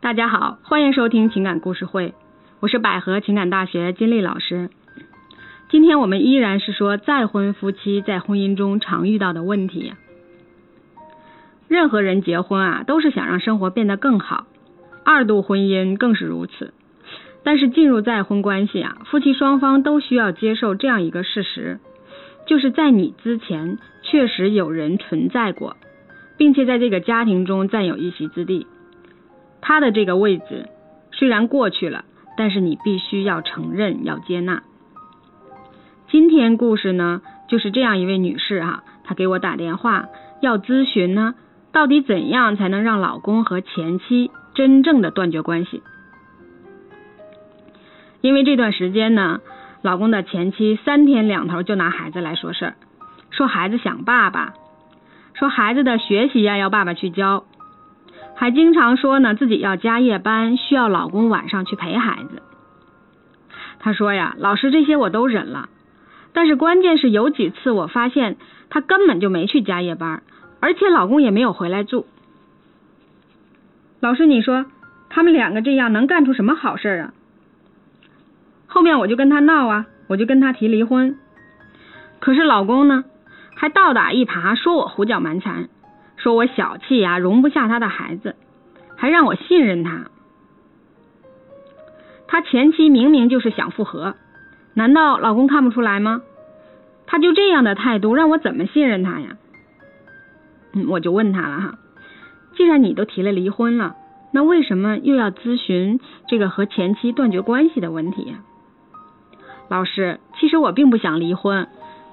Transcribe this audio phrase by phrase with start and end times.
[0.00, 2.14] 大家好，欢迎收听情感故事会，
[2.60, 4.70] 我是百合情感大学金丽老师。
[5.68, 9.92] 今天我们依然是说再婚夫妻在婚姻中常遇到的问题。
[11.66, 14.46] 任何人结婚啊，都是想让生活变得更好，
[15.04, 16.72] 二度婚姻更是如此。
[17.42, 21.80] 但是进入再婚关系啊，夫妻双方都需要接受这样一个事实，
[22.46, 25.76] 就是在你之前确实有人存在过，
[26.36, 28.68] 并且在这个家庭中占有一席之地。
[29.60, 30.68] 他的这个位置
[31.12, 32.04] 虽然过去了，
[32.36, 34.62] 但是你必须要承认，要接纳。
[36.08, 40.06] 今天故事呢，就是这样一位女士哈，她给我打电话
[40.40, 41.34] 要咨询呢，
[41.72, 45.82] 到底怎样才能让老公和前妻真正的断绝关系？
[48.20, 49.40] 因为这段时间呢，
[49.82, 52.74] 老公的前妻三天两头就拿孩子来说事儿，
[53.30, 54.54] 说孩子想爸爸，
[55.34, 57.44] 说孩子的学习呀要爸爸去教。
[58.38, 62.40] 还经常说呢，自己要加夜班，需要老公晚上去陪孩子。
[63.80, 65.68] 他说呀，老师这些我都忍了，
[66.32, 68.36] 但是关键是有几次我发现
[68.70, 70.22] 他根本就没去加夜班，
[70.60, 72.06] 而且老公也没有回来住。
[73.98, 74.66] 老师，你说
[75.10, 77.12] 他们两个这样能干出什么好事啊？
[78.68, 81.18] 后面我就跟他闹啊，我就跟他提离婚，
[82.20, 83.02] 可是老公呢，
[83.56, 85.68] 还倒打一耙，说我胡搅蛮缠。
[86.18, 88.36] 说我小气呀，容不下他的孩子，
[88.96, 90.06] 还让我信任他。
[92.26, 94.14] 他前妻明明就是想复合，
[94.74, 96.20] 难道老公看不出来吗？
[97.06, 99.36] 他就这样的态度，让我怎么信任他呀？
[100.74, 101.78] 嗯，我就问他了哈，
[102.54, 103.94] 既然你都提了离婚了，
[104.32, 108.40] 那为什么又要咨询这个和前妻断绝关系的问题呀？
[109.68, 111.68] 老师，其实我并不想离婚，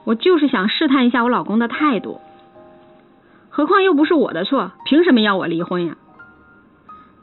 [0.06, 2.22] 我就是想试探一下我老公的态度。
[3.56, 5.96] 何况又不是我的错，凭什么要我离婚呀？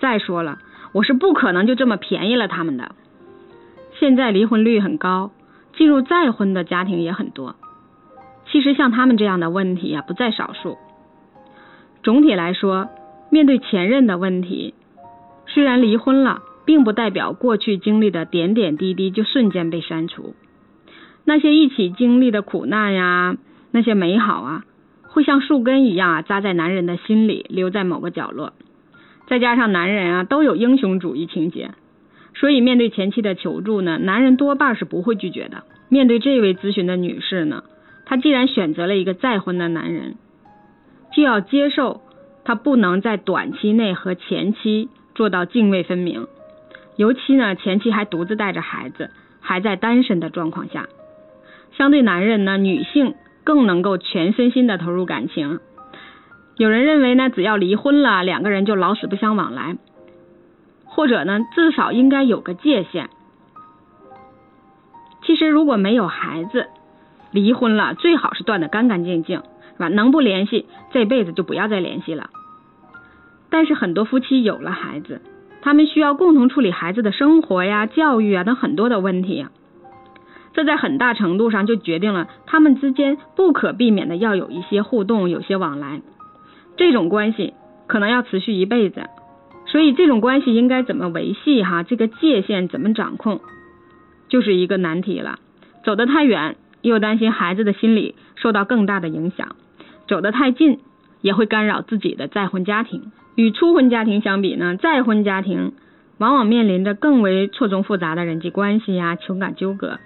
[0.00, 0.60] 再说了，
[0.92, 2.94] 我是不可能就这么便宜了他们的。
[4.00, 5.30] 现在离婚率很高，
[5.76, 7.56] 进入再婚的家庭也很多。
[8.50, 10.78] 其实像他们这样的问题呀，不在少数。
[12.02, 12.88] 总体来说，
[13.28, 14.72] 面对前任的问题，
[15.46, 20.34] 虽然离婚了，并不代表过去经历的点点滴滴就瞬间被删除。
[21.26, 23.36] 那些一起经历的苦难呀，
[23.70, 24.64] 那些美好啊。
[25.12, 28.54] 会像树根一样啊，扎在男人的心里，留在某个角落。
[29.28, 31.72] 再加上男人啊都有英雄主义情节，
[32.34, 35.64] 所以面对前妻的求助呢，男人多半是不会拒绝的。
[35.90, 37.62] 面对这位咨询的女士呢，
[38.06, 40.14] 她既然选择了一个再婚的男人，
[41.14, 42.00] 就要接受
[42.44, 46.26] 他不能在短期内和前妻做到泾渭分明。
[46.96, 50.88] 尤其呢，前妻还独自带着孩子，还在单身的状况下，
[51.76, 53.14] 相对男人呢，女性。
[53.44, 55.60] 更能够全身心的投入感情。
[56.56, 59.76] 有人认为呢，只要离婚了，两个人就老死不相往来，
[60.84, 63.08] 或者呢，至少应该有个界限。
[65.24, 66.66] 其实如果没有孩子，
[67.30, 69.38] 离婚了最好是断的干干净净，
[69.72, 69.88] 是吧？
[69.88, 72.28] 能不联系，这辈子就不要再联系了。
[73.48, 75.22] 但是很多夫妻有了孩子，
[75.62, 79.46] 他们需要共同处理孩子的生活呀、教育啊等很多的问题。
[80.52, 86.02] 这在很大程度上就决定了他们之间不可避免的要有一些互动，有些往来。
[86.76, 87.54] 这种关系
[87.86, 89.08] 可能要持续一辈子，
[89.66, 91.62] 所以这种关系应该怎么维系？
[91.62, 93.40] 哈，这个界限怎么掌控，
[94.28, 95.38] 就是一个难题了。
[95.84, 99.56] 走得太远，又担心孩子的心理受到更大的影响；
[100.06, 100.78] 走得太近，
[101.22, 103.10] 也会干扰自己的再婚家庭。
[103.36, 105.72] 与初婚家庭相比呢，再婚家庭
[106.18, 109.98] 往往面临着更为错综复杂的人际关系呀、情感纠葛。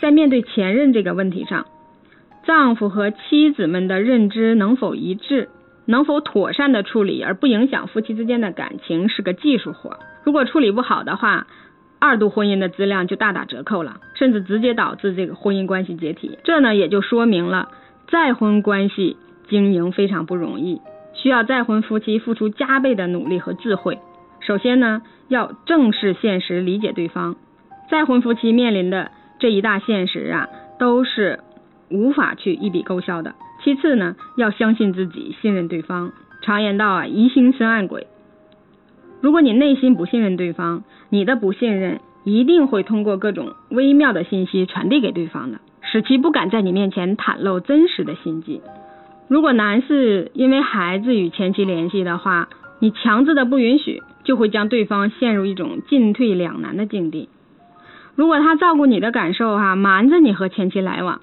[0.00, 1.66] 在面对前任这个问题上，
[2.44, 5.50] 丈夫和妻子们的认知能否一致，
[5.84, 9.98] 能否妥善的处理而不影响夫妻之间的感情，是个技术活。
[10.24, 11.46] 如果处理不好的话，
[11.98, 16.38] 二度婚姻的质量就大打折扣了，甚至直接导致这个婚姻关系解体。
[16.44, 17.68] 这呢也就说明了
[18.08, 19.18] 再婚关系
[19.48, 20.80] 经营非常不容易，
[21.12, 23.98] 需要再婚夫妻付出加倍的努力和智慧。
[24.40, 27.36] 首先呢，要正视现实，理解对方。
[27.90, 29.10] 再婚夫妻面临的。
[29.40, 30.48] 这一大现实啊，
[30.78, 31.40] 都是
[31.88, 33.34] 无法去一笔勾销的。
[33.64, 36.12] 其次呢，要相信自己，信任对方。
[36.42, 38.06] 常言道啊，疑心生暗鬼。
[39.20, 48.62] 如果你内心不信任对方，你的不信任一定会通过各种微妙的信息传递给对方的，使其不敢在你面前袒露真实的心迹。
[49.28, 52.48] 如果男士因为孩子与前妻联系的话，
[52.78, 57.28] 你强制的不允许，就会将对方陷入一种进退两难的境地。
[58.14, 61.20] 如果他照顾你的感受哈，瞒着你和前妻来往，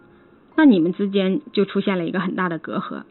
[0.56, 3.04] 那你们之间就出现了一个很大的隔阂。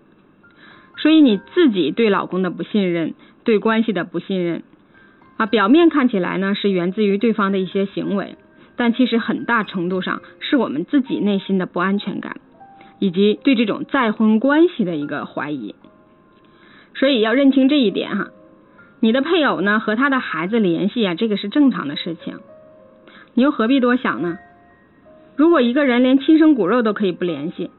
[0.97, 3.15] 所以你自己对老公的不信任，
[3.45, 4.63] 对关系的不信任
[5.37, 8.37] 啊，表面看起来呢是源自于对方的一些行为，
[8.77, 12.41] 但其实很大程度上是我们自己内心的不安全感，
[12.99, 15.75] 以及对这种再婚关系的一个怀疑。
[16.95, 18.29] 所以要认清这一点哈，
[19.01, 22.39] 你的配偶呢和他的孩子联系啊，这个是正常的事情，
[23.37, 24.39] 你又何必多想呢？
[25.37, 27.71] 如果一个人连亲生骨肉都可以不联系，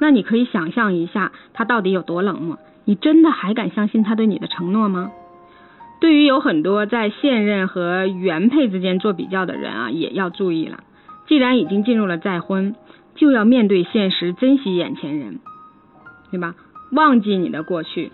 [0.00, 2.58] 那你可以想象一下他到底有多冷漠？
[2.84, 5.12] 你真的还敢相信他对你的承诺吗？
[6.00, 10.82] 对于有很多在现任和原配之间做比较的人啊，也要注意了。
[11.28, 12.74] 既然已经进入了再婚，
[13.14, 15.38] 就要面对现实，珍惜眼前人，
[16.32, 16.56] 对吧？
[16.90, 18.10] 忘记你的过去。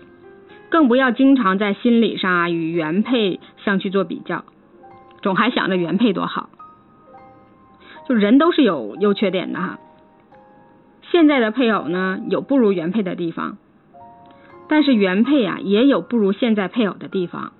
[0.69, 4.45] 更不要经常在心理上啊与原配相去做比较，
[5.23, 6.49] 总还想着原配多好。
[8.07, 9.79] 就人都是有优缺点的哈。
[11.11, 13.57] 现在的配偶呢有不如原配的地方，
[14.67, 17.53] 但是原配啊也有不如现在配偶的地方。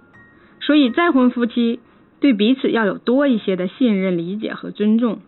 [0.62, 1.80] 所以再婚夫妻
[2.20, 5.20] 对彼此要有多一些的信任、理解和尊重，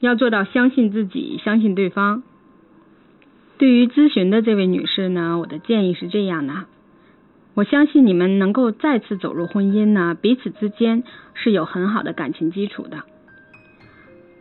[0.00, 2.22] 要做到相信自己、相信对方。
[3.56, 6.66] 对于咨询的这位女士呢，我的建议是这样的。
[7.54, 11.02] 我相信你们能够再次走入婚姻呢，彼此之间
[11.34, 13.04] 是有很好的感情基础的。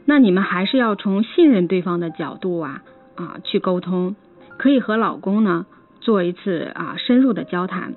[0.09, 2.81] 那你们还是要从信任对方的角度啊
[3.15, 4.15] 啊去沟通，
[4.57, 5.65] 可以和老公呢
[5.99, 7.93] 做一次啊深入的交谈。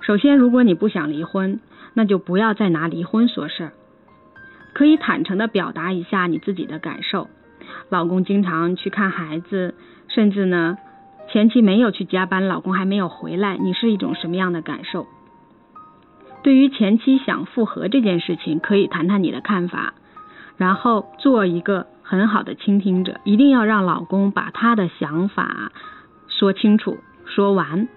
[0.00, 1.60] 首先，如果你不想离婚，
[1.92, 3.72] 那就不要再拿离婚说事儿，
[4.72, 7.28] 可以坦诚的表达一下你自己的感受。
[7.90, 9.74] 老公经常去看孩子，
[10.08, 10.78] 甚至呢。
[11.30, 15.06] 前妻没有去加班，老公还没有回来，你是一种什么样的感受？
[16.42, 19.92] 对于前妻想复合这件事情，可以谈谈你的看法，
[20.58, 25.72] 然后做一个很好的倾听者，一定要让老公把他的想法
[26.26, 27.88] 说清楚、说完，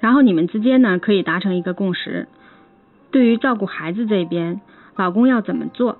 [0.00, 2.28] 然后你们之间呢可以达成一个共识。
[3.10, 4.60] 对于照顾孩子这边，
[4.96, 5.98] 老公要怎么做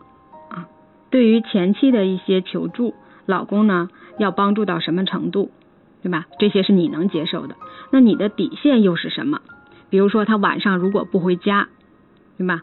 [0.48, 0.66] 啊？
[1.10, 2.94] 对于前妻的一些求助，
[3.26, 3.88] 老公呢
[4.18, 5.50] 要帮助到什么程度？
[6.02, 6.26] 对吧？
[6.38, 7.56] 这些是你能接受的。
[7.90, 9.40] 那你的底线又是什么？
[9.90, 11.68] 比如说他晚上如果不回家，
[12.36, 12.60] 对吧？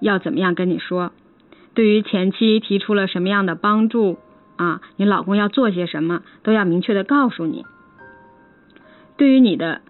[0.00, 1.12] 要怎么样跟你说？
[1.74, 4.18] 对于前妻提出了什么样的帮助
[4.56, 4.80] 啊？
[4.96, 7.64] 你老公要做些什么，都要明确的告诉你。
[9.16, 9.80] 对于你的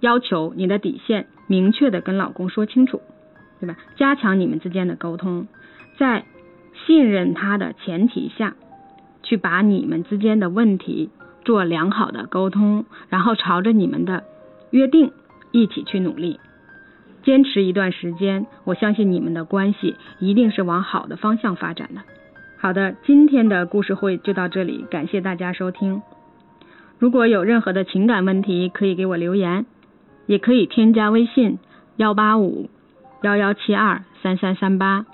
[0.00, 3.00] 要求、你的底线，明确的跟老公说清楚，
[3.60, 3.76] 对吧？
[3.96, 5.46] 加强你们之间的沟通，
[5.98, 6.24] 在
[6.86, 8.54] 信任他的前提下，
[9.22, 11.10] 去把你们之间的问题。
[11.44, 14.24] 做良好的沟通，然后朝着你们的
[14.72, 15.12] 约定
[15.52, 16.40] 一起去努力，
[17.26, 22.02] 坚持一段时间，我相信你们的关系一定是往好的方向发展的。
[22.56, 26.02] 好的，今天的故事会就到这里，感谢大家收听。
[27.00, 29.66] 如果有任何的情感问题，可以给我留言，
[30.26, 31.58] 也可以添加微信
[31.96, 32.70] 幺八五
[33.22, 35.04] 幺幺七二三三三八。